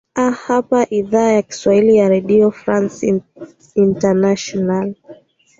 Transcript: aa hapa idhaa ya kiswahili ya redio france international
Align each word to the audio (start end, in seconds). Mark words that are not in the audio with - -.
aa 0.17 0.31
hapa 0.31 0.85
idhaa 0.89 1.31
ya 1.31 1.41
kiswahili 1.41 1.95
ya 1.97 2.09
redio 2.09 2.51
france 2.51 3.21
international 3.75 4.95